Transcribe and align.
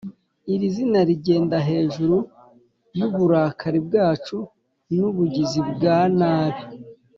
"iri 0.53 0.67
zina 0.75 0.99
rigenda 1.09 1.57
hejuru 1.69 2.17
y'uburakari 2.97 3.79
bwacu 3.87 4.37
n'ubugizi 4.95 5.59
bwa 5.71 5.97
nabi, 6.17 6.63